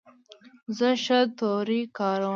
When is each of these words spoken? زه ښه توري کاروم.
زه 0.77 0.89
ښه 1.03 1.19
توري 1.37 1.81
کاروم. 1.97 2.29